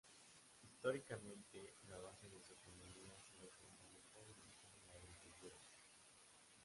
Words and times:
Históricamente, 0.63 1.75
la 1.87 1.99
base 1.99 2.27
de 2.27 2.41
su 2.41 2.53
economía 2.53 3.13
ha 3.15 3.21
sido 3.23 3.51
fundamentalmente 3.51 4.65
la 4.87 4.93
agricultura. 4.95 5.53